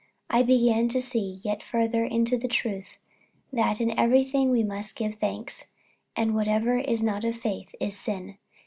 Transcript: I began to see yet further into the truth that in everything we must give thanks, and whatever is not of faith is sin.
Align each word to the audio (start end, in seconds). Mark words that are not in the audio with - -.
I 0.31 0.41
began 0.41 0.87
to 0.87 0.99
see 0.99 1.37
yet 1.45 1.61
further 1.61 2.03
into 2.05 2.35
the 2.35 2.47
truth 2.47 2.97
that 3.53 3.79
in 3.79 3.91
everything 3.99 4.49
we 4.49 4.63
must 4.63 4.95
give 4.95 5.19
thanks, 5.19 5.73
and 6.15 6.33
whatever 6.33 6.79
is 6.79 7.03
not 7.03 7.23
of 7.23 7.37
faith 7.37 7.75
is 7.79 7.99
sin. 7.99 8.39